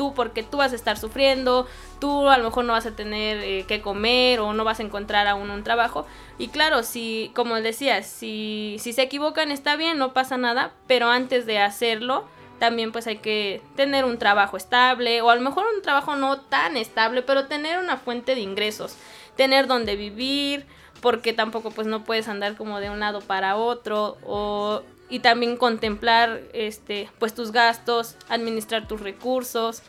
Tú 0.00 0.14
porque 0.14 0.42
tú 0.42 0.56
vas 0.56 0.72
a 0.72 0.76
estar 0.76 0.96
sufriendo, 0.96 1.66
tú 2.00 2.30
a 2.30 2.38
lo 2.38 2.44
mejor 2.44 2.64
no 2.64 2.72
vas 2.72 2.86
a 2.86 2.96
tener 2.96 3.36
eh, 3.36 3.66
que 3.68 3.82
comer 3.82 4.40
o 4.40 4.54
no 4.54 4.64
vas 4.64 4.80
a 4.80 4.82
encontrar 4.82 5.26
aún 5.26 5.50
un 5.50 5.62
trabajo. 5.62 6.06
Y 6.38 6.48
claro, 6.48 6.84
si, 6.84 7.30
como 7.34 7.56
decías, 7.56 8.06
si, 8.06 8.78
si 8.80 8.94
se 8.94 9.02
equivocan 9.02 9.50
está 9.50 9.76
bien, 9.76 9.98
no 9.98 10.14
pasa 10.14 10.38
nada, 10.38 10.72
pero 10.86 11.10
antes 11.10 11.44
de 11.44 11.58
hacerlo, 11.58 12.24
también 12.58 12.92
pues 12.92 13.06
hay 13.06 13.18
que 13.18 13.60
tener 13.76 14.06
un 14.06 14.16
trabajo 14.16 14.56
estable 14.56 15.20
o 15.20 15.28
a 15.28 15.34
lo 15.34 15.42
mejor 15.42 15.66
un 15.76 15.82
trabajo 15.82 16.16
no 16.16 16.40
tan 16.40 16.78
estable, 16.78 17.20
pero 17.20 17.44
tener 17.44 17.78
una 17.78 17.98
fuente 17.98 18.34
de 18.34 18.40
ingresos, 18.40 18.96
tener 19.36 19.66
donde 19.66 19.96
vivir, 19.96 20.64
porque 21.02 21.34
tampoco 21.34 21.72
pues 21.72 21.86
no 21.86 22.04
puedes 22.04 22.26
andar 22.26 22.56
como 22.56 22.80
de 22.80 22.88
un 22.88 23.00
lado 23.00 23.20
para 23.20 23.56
otro 23.56 24.16
o 24.24 24.80
y 25.10 25.18
también 25.18 25.56
contemplar 25.56 26.40
este 26.52 27.08
pues 27.18 27.34
tus 27.34 27.52
gastos, 27.52 28.16
administrar 28.28 28.88
tus 28.88 29.00
recursos 29.00 29.82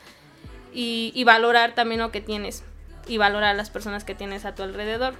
y, 0.73 1.11
y 1.15 1.23
valorar 1.23 1.75
también 1.75 2.01
lo 2.01 2.11
que 2.11 2.21
tienes 2.21 2.63
y 3.07 3.17
valorar 3.17 3.51
a 3.51 3.53
las 3.53 3.69
personas 3.69 4.03
que 4.03 4.15
tienes 4.15 4.45
a 4.45 4.55
tu 4.55 4.63
alrededor. 4.63 5.13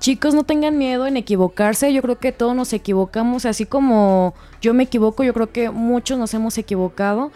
Chicos, 0.00 0.32
no 0.32 0.44
tengan 0.44 0.78
miedo 0.78 1.06
en 1.06 1.16
equivocarse. 1.16 1.92
Yo 1.92 2.02
creo 2.02 2.18
que 2.18 2.30
todos 2.30 2.54
nos 2.54 2.72
equivocamos, 2.72 3.44
así 3.46 3.66
como 3.66 4.34
yo 4.60 4.72
me 4.72 4.84
equivoco, 4.84 5.24
yo 5.24 5.34
creo 5.34 5.50
que 5.50 5.70
muchos 5.70 6.18
nos 6.18 6.32
hemos 6.34 6.56
equivocado. 6.56 7.32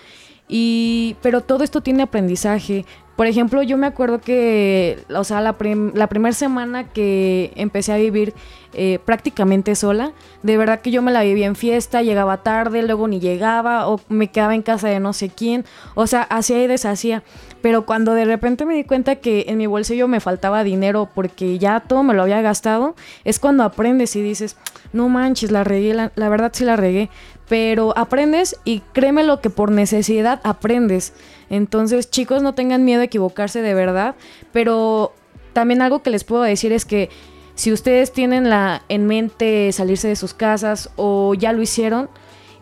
Y 0.49 1.17
pero 1.23 1.41
todo 1.41 1.65
esto 1.65 1.81
tiene 1.81 2.03
aprendizaje. 2.03 2.85
Por 3.17 3.27
ejemplo, 3.27 3.63
yo 3.63 3.77
me 3.77 3.87
acuerdo 3.87 4.21
que, 4.21 5.05
o 5.15 5.23
sea, 5.25 5.41
la, 5.43 5.59
primera 5.59 6.33
semana 6.33 6.85
que 6.85 7.53
empecé 7.57 7.93
a 7.93 7.97
vivir 7.97 8.33
eh, 8.73 9.01
prácticamente 9.05 9.75
sola, 9.75 10.13
de 10.43 10.57
verdad 10.57 10.81
que 10.81 10.91
yo 10.91 11.03
me 11.03 11.13
la 11.13 11.23
vivía 11.23 11.47
en 11.47 11.55
fiesta, 11.55 12.01
llegaba 12.01 12.39
tarde, 12.39 12.83
luego 12.83 13.07
ni 13.09 13.21
llegaba, 13.21 13.87
o 13.87 14.01
me 14.09 14.29
quedaba 14.29 14.55
en 14.55 14.63
casa 14.63 14.89
de 14.89 14.99
no 14.99 15.13
sé 15.13 15.29
quién, 15.29 15.67
o 15.95 16.07
sea, 16.07 16.23
hacía 16.23 16.63
y 16.63 16.67
deshacía. 16.67 17.23
Pero 17.61 17.85
cuando 17.85 18.15
de 18.15 18.25
repente 18.25 18.65
me 18.65 18.75
di 18.75 18.85
cuenta 18.85 19.17
que 19.17 19.45
en 19.49 19.59
mi 19.59 19.67
bolsillo 19.67 20.09
me 20.09 20.21
faltaba 20.21 20.65
dinero 20.65 21.09
porque 21.15 21.59
ya 21.59 21.81
todo 21.81 22.03
me 22.03 22.15
lo 22.15 22.23
había 22.23 22.41
gastado, 22.41 22.97
es 23.25 23.39
cuando 23.39 23.63
aprendes 23.63 24.17
y 24.17 24.23
dices, 24.23 24.57
no 24.95 25.11
manches, 25.11 25.51
la 25.51 25.65
regué, 25.65 25.93
la, 25.93 26.13
la 26.15 26.29
verdad 26.31 26.51
sí 26.55 26.65
la 26.65 26.77
regué. 26.77 27.11
Pero 27.53 27.93
aprendes 27.99 28.57
y 28.65 28.81
créeme 28.95 29.25
lo 29.25 29.43
que 29.43 29.51
por 29.51 29.71
necesidad 29.71 30.41
aprendes. 30.43 31.13
Entonces, 31.51 32.11
chicos, 32.11 32.43
no 32.43 32.55
tengan 32.55 32.83
miedo 32.87 33.03
a 33.03 33.05
equivocarse 33.05 33.61
de 33.61 33.75
verdad. 33.75 34.15
Pero 34.53 35.13
también 35.53 35.83
algo 35.83 36.03
que 36.03 36.09
les 36.09 36.25
puedo 36.25 36.41
decir 36.45 36.73
es 36.73 36.87
que 36.87 37.11
si 37.55 37.71
ustedes 37.71 38.11
tienen 38.11 38.49
la, 38.49 38.85
en 38.89 39.07
mente 39.07 39.71
salirse 39.73 40.09
de 40.09 40.17
sus 40.17 40.33
casas 40.33 40.89
o 40.97 41.35
ya 41.35 41.53
lo 41.53 41.61
hicieron, 41.61 42.09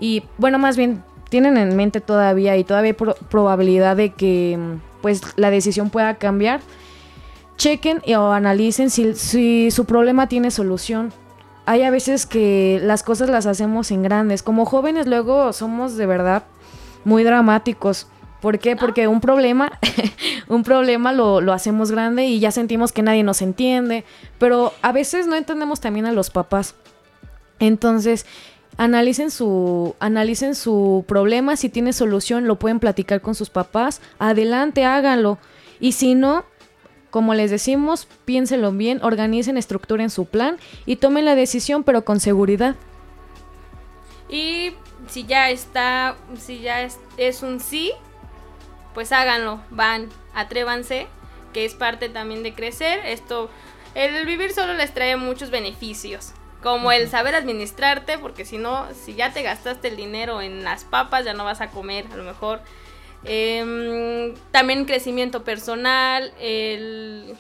y 0.01 0.25
bueno, 0.39 0.59
más 0.59 0.77
bien 0.77 1.05
tienen 1.29 1.57
en 1.57 1.77
mente 1.77 2.01
todavía 2.01 2.57
y 2.57 2.65
todavía 2.65 2.97
hay 2.99 3.15
probabilidad 3.29 3.97
de 3.97 4.13
que 4.13 4.59
pues 5.03 5.23
la 5.37 5.53
decisión 5.53 5.91
pueda 5.91 6.17
cambiar, 6.17 6.63
chequen 7.57 8.03
o 8.17 8.33
analicen 8.33 8.91
si 8.91 9.71
su 9.71 9.85
problema 9.85 10.29
tiene 10.29 10.51
solución. 10.51 11.13
Hay 11.67 11.83
a 11.83 11.91
veces 11.91 12.27
que 12.27 12.81
las 12.83 13.03
cosas 13.03 13.29
las 13.29 13.47
hacemos 13.47 13.91
en 13.91 14.03
grandes. 14.03 14.43
Como 14.43 14.65
jóvenes 14.65 15.07
luego 15.07 15.53
somos 15.53 15.97
de 15.97 16.07
verdad 16.07 16.45
muy 17.05 17.25
dramáticos 17.25 18.09
¿Por 18.41 18.59
qué? 18.59 18.75
Porque 18.75 19.07
un 19.07 19.21
problema, 19.21 19.79
un 20.49 20.63
problema 20.63 21.13
lo, 21.13 21.41
lo, 21.41 21.53
hacemos 21.53 21.91
grande 21.91 22.27
y 22.27 22.41
ya 22.41 22.51
sentimos 22.51 22.91
que 22.91 23.03
nadie 23.03 23.23
nos 23.23 23.43
entiende, 23.43 24.05
pero 24.39 24.73
a 24.83 24.93
veces 24.93 25.27
no 25.27 25.37
entendemos 25.37 25.81
también 25.81 26.07
a 26.07 26.13
los 26.13 26.31
papás. 26.31 26.75
Entonces, 27.59 28.25
analicen 28.79 29.31
su, 29.31 29.95
analicen 30.01 30.55
su 30.55 31.05
problema, 31.07 31.57
si 31.57 31.69
tiene 31.69 31.93
solución, 31.93 32.47
lo 32.47 32.59
pueden 32.59 32.81
platicar 32.81 33.21
con 33.21 33.35
sus 33.35 33.51
papás, 33.51 34.01
adelante, 34.19 34.87
háganlo. 34.87 35.39
Y 35.79 35.93
si 35.93 36.15
no, 36.15 36.45
como 37.11 37.35
les 37.35 37.51
decimos, 37.51 38.07
piénsenlo 38.25 38.73
bien, 38.73 39.01
organicen, 39.03 39.57
estructuren 39.57 40.11
su 40.11 40.27
plan 40.27 40.59
y 40.87 40.97
tomen 40.97 41.25
la 41.25 41.35
decisión, 41.35 41.85
pero 41.85 42.05
con 42.05 42.21
seguridad. 42.21 42.77
Y 44.29 44.73
si 45.09 45.25
ya 45.25 45.51
está, 45.51 46.17
si 46.39 46.61
ya 46.61 46.83
es, 46.83 46.99
es 47.17 47.43
un 47.43 47.61
sí, 47.61 47.93
pues 48.95 49.13
háganlo, 49.13 49.61
van, 49.71 50.09
atrévanse, 50.35 51.09
que 51.53 51.65
es 51.65 51.75
parte 51.75 52.09
también 52.09 52.43
de 52.43 52.55
crecer. 52.55 53.01
Esto, 53.05 53.51
el 53.95 54.25
vivir 54.27 54.53
solo 54.53 54.75
les 54.75 54.95
trae 54.95 55.17
muchos 55.17 55.51
beneficios, 55.51 56.33
como 56.63 56.93
el 56.93 57.09
saber 57.09 57.35
administrarte, 57.35 58.19
porque 58.19 58.45
si 58.45 58.59
no, 58.59 58.87
si 58.95 59.15
ya 59.15 59.33
te 59.33 59.43
gastaste 59.43 59.89
el 59.89 59.97
dinero 59.97 60.41
en 60.41 60.63
las 60.63 60.85
papas, 60.85 61.25
ya 61.25 61.35
no 61.35 61.45
vas 61.45 61.61
a 61.61 61.71
comer, 61.71 62.07
a 62.13 62.17
lo 62.17 62.23
mejor. 62.23 62.61
Em, 63.25 64.35
también 64.51 64.87
crecimiento 64.87 65.45
personal, 65.45 66.33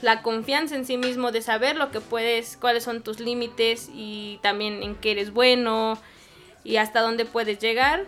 la 0.02 0.22
confianza 0.22 0.76
en 0.76 0.84
sí 0.84 0.98
mismo 0.98 1.32
de 1.32 1.40
saber 1.40 1.76
lo 1.76 1.90
que 1.90 2.00
puedes, 2.00 2.56
cuáles 2.56 2.84
son 2.84 3.02
tus 3.02 3.18
límites 3.18 3.88
y 3.94 4.38
también 4.42 4.82
en 4.82 4.94
qué 4.94 5.12
eres 5.12 5.32
bueno 5.32 5.98
y 6.64 6.76
hasta 6.76 7.00
dónde 7.00 7.24
puedes 7.24 7.58
llegar 7.58 8.04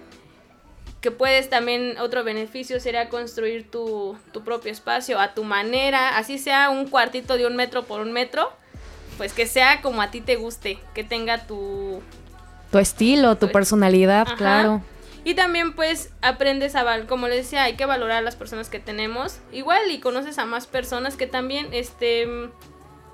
que 1.02 1.10
puedes 1.10 1.50
también, 1.50 1.98
otro 1.98 2.22
beneficio 2.22 2.78
sería 2.78 3.08
construir 3.08 3.68
tu, 3.68 4.16
propio 4.44 4.70
espacio 4.70 5.18
a 5.18 5.34
tu 5.34 5.42
manera, 5.42 6.16
así 6.16 6.38
sea 6.38 6.70
un 6.70 6.86
cuartito 6.86 7.36
de 7.36 7.44
un 7.44 7.56
metro 7.56 7.82
por 7.82 8.00
un 8.00 8.12
metro, 8.12 8.52
pues 9.18 9.32
que 9.32 9.46
sea 9.46 9.82
como 9.82 10.00
a 10.00 10.12
ti 10.12 10.20
te 10.20 10.36
guste, 10.36 10.78
que 10.94 11.02
tenga 11.02 11.44
tu... 11.44 12.00
Tu 12.70 12.78
estilo, 12.78 13.36
tu 13.36 13.50
personalidad, 13.50 14.28
claro. 14.38 14.80
Y 15.24 15.34
también 15.34 15.74
pues 15.74 16.10
aprendes 16.20 16.74
a, 16.74 17.06
como 17.06 17.28
les 17.28 17.38
decía, 17.38 17.64
hay 17.64 17.76
que 17.76 17.86
valorar 17.86 18.18
a 18.18 18.22
las 18.22 18.36
personas 18.36 18.68
que 18.68 18.80
tenemos. 18.80 19.38
Igual 19.52 19.90
y 19.90 20.00
conoces 20.00 20.38
a 20.38 20.46
más 20.46 20.66
personas 20.66 21.16
que 21.16 21.26
también, 21.26 21.68
este, 21.72 22.26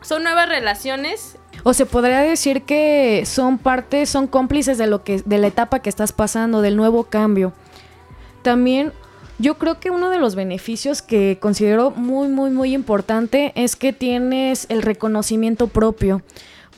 son 0.01 0.23
nuevas 0.23 0.49
relaciones. 0.49 1.37
O 1.65 1.75
se 1.75 1.87
podría 1.87 2.21
decir 2.21 2.63
que 2.63 3.25
son 3.27 3.59
parte, 3.59 4.07
son 4.07 4.27
cómplices 4.27 4.79
de 4.79 4.87
lo 4.87 5.05
que, 5.05 5.23
de 5.25 5.39
la 5.39 5.49
etapa 5.49 5.81
que 5.81 5.91
estás 5.91 6.13
pasando, 6.13 6.63
del 6.63 6.77
nuevo 6.77 7.05
cambio. 7.05 7.53
También 8.43 8.93
yo 9.39 9.59
creo 9.59 9.79
que 9.79 9.91
uno 9.91 10.11
de 10.11 10.19
los 10.19 10.35
beneficios 10.35 11.03
que 11.03 11.39
considero 11.41 11.91
muy, 11.91 12.29
muy, 12.29 12.51
muy 12.51 12.75
importante 12.75 13.53
es 13.55 13.77
que 13.77 13.93
tienes 13.93 14.67
el 14.69 14.83
reconocimiento 14.83 15.69
propio. 15.69 16.23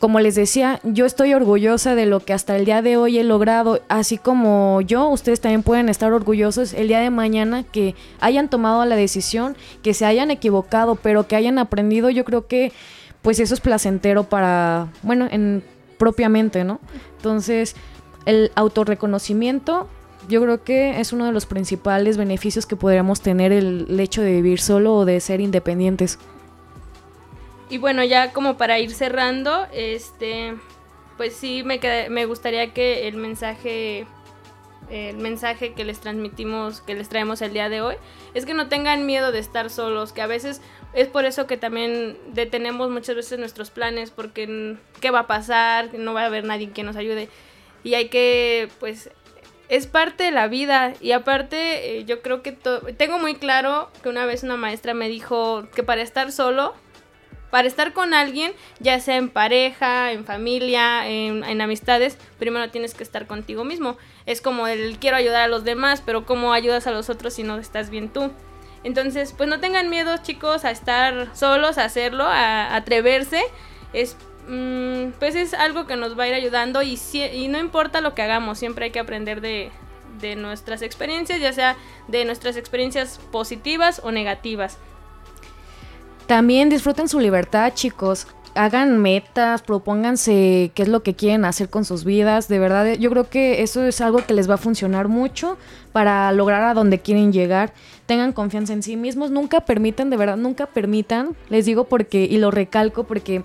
Como 0.01 0.19
les 0.19 0.35
decía, 0.35 0.81
yo 0.83 1.05
estoy 1.05 1.35
orgullosa 1.35 1.95
de 1.95 2.07
lo 2.07 2.21
que 2.21 2.33
hasta 2.33 2.57
el 2.57 2.65
día 2.65 2.81
de 2.81 2.97
hoy 2.97 3.19
he 3.19 3.23
logrado, 3.23 3.83
así 3.89 4.17
como 4.17 4.81
yo, 4.81 5.09
ustedes 5.09 5.43
también 5.43 5.63
pueden 5.63 5.91
estar 5.91 6.11
orgullosos 6.13 6.73
el 6.73 6.89
día 6.89 7.01
de 7.01 7.11
mañana 7.11 7.65
que 7.65 7.95
hayan 8.19 8.49
tomado 8.49 8.83
la 8.87 8.97
decisión, 8.97 9.57
que 9.83 9.93
se 9.93 10.07
hayan 10.07 10.31
equivocado, 10.31 10.97
pero 10.97 11.29
que 11.29 11.37
hayan 11.37 11.59
aprendido, 11.59 12.09
yo 12.09 12.25
creo 12.25 12.47
que 12.47 12.73
pues 13.21 13.39
eso 13.41 13.53
es 13.53 13.61
placentero 13.61 14.25
para, 14.25 14.89
bueno, 15.03 15.29
en 15.31 15.63
propiamente, 15.99 16.65
¿no? 16.65 16.81
Entonces, 17.19 17.77
el 18.25 18.51
autorreconocimiento 18.55 19.87
yo 20.31 20.41
creo 20.41 20.65
que 20.65 21.01
es 21.01 21.13
uno 21.13 21.27
de 21.27 21.33
los 21.33 21.45
principales 21.45 22.17
beneficios 22.17 22.65
que 22.65 22.77
podríamos 22.77 23.21
tener 23.21 23.53
el, 23.53 24.01
hecho 24.01 24.23
de 24.23 24.33
vivir 24.33 24.61
solo 24.61 24.95
o 24.95 25.05
de 25.05 25.21
ser 25.21 25.41
independientes. 25.41 26.19
Y 27.71 27.79
bueno, 27.79 28.03
ya 28.03 28.33
como 28.33 28.57
para 28.57 28.79
ir 28.81 28.91
cerrando, 28.93 29.67
este, 29.73 30.57
pues 31.17 31.35
sí 31.35 31.63
me, 31.63 31.81
me 32.11 32.27
gustaría 32.27 32.75
que 32.75 33.07
el 33.07 33.17
mensaje, 33.17 34.07
el 34.91 35.17
mensaje 35.19 35.73
que 35.73 35.85
les 35.85 36.01
transmitimos, 36.01 36.81
que 36.81 36.97
les 36.97 37.09
traemos 37.09 37.41
el 37.43 37.53
día 37.53 37.69
de 37.69 37.81
hoy, 37.81 37.95
es 38.35 38.45
que 38.45 38.55
no 38.55 38.69
tengan 38.69 39.07
miedo 39.07 39.31
de 39.31 39.39
estar 39.39 39.71
solos, 39.71 40.13
que 40.13 40.21
a 40.21 40.27
veces 40.27 40.61
es 40.93 41.07
por 41.07 41.25
eso 41.25 41.47
que 41.47 41.57
también 41.57 42.19
detenemos 42.33 42.91
muchas 42.91 43.15
veces 43.15 43.39
nuestros 43.39 43.71
planes, 43.71 44.11
porque 44.11 44.77
qué 45.01 45.13
va 45.13 45.21
a 45.21 45.27
pasar, 45.29 45.95
no 45.95 46.13
va 46.13 46.23
a 46.23 46.27
haber 46.27 46.45
nadie 46.45 46.71
que 46.71 46.83
nos 46.83 46.97
ayude. 46.97 47.29
Y 47.85 47.95
hay 47.95 48.09
que 48.09 48.69
pues 48.81 49.11
es 49.69 49.87
parte 49.87 50.25
de 50.25 50.33
la 50.33 50.49
vida. 50.49 50.95
Y 51.01 51.13
aparte 51.13 51.99
eh, 51.99 52.05
yo 52.05 52.21
creo 52.21 52.43
que 52.43 52.53
tengo 52.53 53.19
muy 53.19 53.37
claro 53.37 53.89
que 54.03 54.09
una 54.09 54.27
vez 54.27 54.43
una 54.43 54.57
maestra 54.57 54.93
me 54.93 55.09
dijo 55.09 55.69
que 55.75 55.83
para 55.83 56.03
estar 56.03 56.33
solo, 56.33 56.75
para 57.51 57.69
estar 57.69 57.93
con 57.93 58.15
alguien, 58.15 58.53
ya 58.79 59.01
sea 59.01 59.17
en 59.17 59.29
pareja, 59.29 60.13
en 60.13 60.25
familia, 60.25 61.09
en, 61.09 61.61
amistades, 61.61 62.17
primero 62.39 62.71
tienes 62.71 62.95
que 62.95 63.03
estar 63.03 63.27
contigo 63.27 63.65
mismo. 63.65 63.97
Es 64.27 64.41
como 64.41 64.67
el 64.67 64.99
quiero 64.99 65.17
ayudar 65.17 65.43
a 65.43 65.49
los 65.49 65.65
demás, 65.65 66.03
pero 66.05 66.27
¿cómo 66.27 66.53
ayudas 66.53 66.87
a 66.87 66.93
los 66.93 67.11
otros 67.11 67.35
si 67.35 67.43
no 67.43 67.59
estás 67.59 67.91
bien 67.91 68.09
tú? 68.09 68.31
Entonces, 68.83 69.35
pues 69.37 69.49
no 69.49 69.61
tengan 69.61 69.91
miedo 69.91 70.17
chicos 70.19 70.65
a 70.65 70.71
estar 70.71 71.29
solos, 71.37 71.77
a 71.77 71.85
hacerlo, 71.85 72.25
a 72.25 72.75
atreverse. 72.75 73.43
Es 73.93 74.17
Mm, 74.51 75.13
pues 75.21 75.37
es 75.37 75.55
algo 75.55 75.87
que 75.87 75.95
nos 75.95 76.19
va 76.19 76.25
a 76.25 76.29
ir 76.29 76.35
ayudando 76.35 76.83
y, 76.83 76.99
no 77.49 77.59
importa 77.61 78.01
lo 78.01 78.15
que 78.15 78.23
hagamos, 78.23 78.59
siempre 78.59 78.87
hay 78.87 78.91
que 78.91 78.99
aprender 78.99 79.41
de, 79.41 79.71
de 80.21 80.35
nuestras 80.35 80.83
experiencias, 80.83 81.41
ya 81.41 81.53
sea 81.53 81.77
de 82.09 82.25
nuestras 82.25 82.57
experiencias 82.57 83.21
positivas 83.31 84.01
o 84.03 84.11
negativas. 84.11 84.79
También 86.31 86.69
disfruten 86.69 87.09
su 87.09 87.19
libertad, 87.19 87.73
chicos. 87.75 88.29
hagan 88.55 88.99
metas, 88.99 89.63
propónganse 89.63 90.71
qué 90.77 90.83
es 90.85 90.89
lo 90.89 91.03
que 91.03 91.15
quieren 91.15 91.45
hacer 91.45 91.69
con 91.71 91.85
sus 91.85 92.05
vidas. 92.05 92.47
De 92.47 92.61
verdad, 92.61 92.93
yo 92.93 93.11
creo 93.11 93.29
que 93.29 93.63
eso 93.63 93.85
es 93.85 94.01
algo 94.01 94.25
que 94.25 94.33
les 94.33 94.49
va 94.49 94.55
a 94.55 94.57
funcionar 94.57 95.09
mucho 95.09 95.59
para 95.91 96.31
lograr 96.31 96.63
a 96.63 96.73
donde 96.73 97.01
quieren 97.01 97.33
llegar. 97.33 97.73
Tengan 98.07 98.33
confianza 98.33 98.73
en 98.73 98.85
sí 98.85 98.97
mismos, 98.97 99.33
nunca 99.33 99.63
permitan, 99.63 100.09
de 100.09 100.17
verdad, 100.17 100.37
nunca 100.37 100.67
permitan, 100.67 101.35
les 101.49 101.67
digo 101.67 101.89
porque, 101.89 102.29
y 102.31 102.39
lo 102.39 102.53
recalco 102.53 103.03
porque 103.03 103.43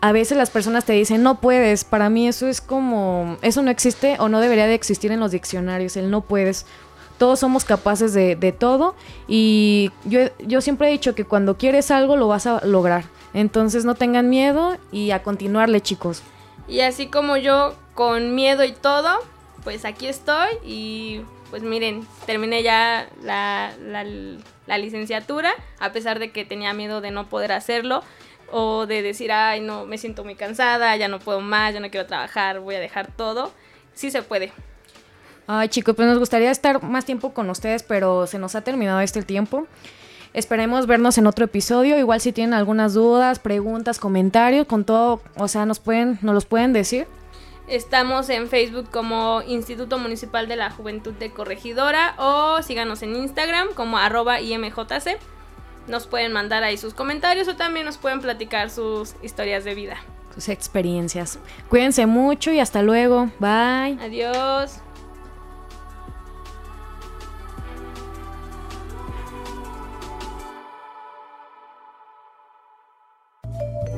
a 0.00 0.12
veces 0.12 0.38
las 0.38 0.48
personas 0.48 0.86
te 0.86 0.94
dicen 0.94 1.22
no 1.22 1.42
puedes. 1.42 1.84
Para 1.84 2.08
mí 2.08 2.26
eso 2.26 2.46
es 2.48 2.62
como, 2.62 3.36
eso 3.42 3.60
no 3.60 3.70
existe 3.70 4.16
o 4.18 4.30
no 4.30 4.40
debería 4.40 4.66
de 4.66 4.72
existir 4.72 5.12
en 5.12 5.20
los 5.20 5.32
diccionarios, 5.32 5.94
el 5.98 6.10
no 6.10 6.22
puedes. 6.22 6.64
Todos 7.18 7.40
somos 7.40 7.64
capaces 7.64 8.14
de, 8.14 8.54
todo 8.58 8.94
y 9.26 9.90
yo, 10.04 10.20
yo 10.38 10.60
siempre 10.60 10.88
he 10.88 10.90
dicho 10.90 11.14
que 11.14 11.24
cuando 11.24 11.58
quieres 11.58 11.90
algo 11.90 12.16
lo 12.16 12.28
vas 12.28 12.46
a 12.46 12.64
lograr. 12.64 13.04
Entonces 13.34 13.84
no 13.84 13.94
tengan 13.94 14.30
miedo 14.30 14.78
y 14.92 15.10
a 15.10 15.22
continuarle 15.22 15.80
chicos. 15.80 16.22
Y 16.68 16.80
así 16.80 17.08
como 17.08 17.36
yo 17.36 17.74
con 17.94 18.34
miedo 18.34 18.64
y 18.64 18.72
todo, 18.72 19.18
pues 19.64 19.84
aquí 19.84 20.06
estoy 20.06 20.48
y 20.64 21.22
pues 21.50 21.62
miren, 21.62 22.06
terminé 22.26 22.62
ya 22.62 23.08
la, 23.22 23.72
la, 23.80 24.04
la 24.66 24.78
licenciatura 24.78 25.50
a 25.78 25.92
pesar 25.92 26.18
de 26.18 26.30
que 26.30 26.44
tenía 26.44 26.72
miedo 26.74 27.00
de 27.00 27.10
no 27.10 27.28
poder 27.28 27.52
hacerlo 27.52 28.02
o 28.50 28.86
de 28.86 29.02
decir, 29.02 29.32
ay, 29.32 29.60
no, 29.60 29.86
me 29.86 29.98
siento 29.98 30.24
muy 30.24 30.34
cansada, 30.34 30.96
ya 30.96 31.08
no 31.08 31.18
puedo 31.18 31.40
más, 31.40 31.74
ya 31.74 31.80
no 31.80 31.90
quiero 31.90 32.06
trabajar, 32.06 32.60
voy 32.60 32.76
a 32.76 32.80
dejar 32.80 33.10
todo. 33.12 33.52
Sí 33.94 34.10
se 34.10 34.22
puede. 34.22 34.52
Ay, 35.50 35.70
chicos, 35.70 35.96
pues 35.96 36.06
nos 36.06 36.18
gustaría 36.18 36.50
estar 36.50 36.82
más 36.82 37.06
tiempo 37.06 37.32
con 37.32 37.48
ustedes, 37.48 37.82
pero 37.82 38.26
se 38.26 38.38
nos 38.38 38.54
ha 38.54 38.60
terminado 38.60 39.00
este 39.00 39.18
el 39.18 39.24
tiempo. 39.24 39.66
Esperemos 40.34 40.86
vernos 40.86 41.16
en 41.16 41.26
otro 41.26 41.46
episodio. 41.46 41.98
Igual 41.98 42.20
si 42.20 42.32
tienen 42.32 42.52
algunas 42.52 42.92
dudas, 42.92 43.38
preguntas, 43.38 43.98
comentarios, 43.98 44.66
con 44.66 44.84
todo, 44.84 45.22
o 45.36 45.48
sea, 45.48 45.64
nos 45.64 45.80
pueden, 45.80 46.18
nos 46.20 46.34
los 46.34 46.44
pueden 46.44 46.74
decir. 46.74 47.06
Estamos 47.66 48.28
en 48.28 48.48
Facebook 48.48 48.90
como 48.90 49.40
Instituto 49.40 49.98
Municipal 49.98 50.48
de 50.48 50.56
la 50.56 50.70
Juventud 50.70 51.14
de 51.14 51.30
Corregidora 51.30 52.14
o 52.18 52.62
síganos 52.62 53.02
en 53.02 53.16
Instagram 53.16 53.68
como 53.74 53.96
arroba 53.96 54.42
IMJC. 54.42 55.18
Nos 55.86 56.06
pueden 56.06 56.32
mandar 56.32 56.62
ahí 56.62 56.76
sus 56.76 56.92
comentarios 56.92 57.48
o 57.48 57.56
también 57.56 57.86
nos 57.86 57.96
pueden 57.96 58.20
platicar 58.20 58.68
sus 58.68 59.14
historias 59.22 59.64
de 59.64 59.74
vida. 59.74 59.96
Sus 60.34 60.50
experiencias. 60.50 61.38
Cuídense 61.70 62.04
mucho 62.04 62.52
y 62.52 62.60
hasta 62.60 62.82
luego. 62.82 63.30
Bye. 63.38 63.98
Adiós. 63.98 64.82